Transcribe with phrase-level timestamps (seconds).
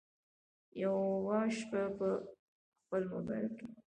[0.83, 2.07] یوه شپه په
[2.81, 3.67] خپل مبایل کې